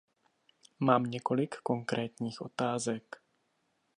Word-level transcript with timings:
Mám 0.79 1.03
několik 1.03 1.55
konkrétních 1.55 2.41
otázek. 2.41 3.21